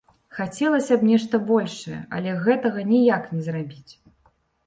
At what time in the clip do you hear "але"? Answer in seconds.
2.17-2.33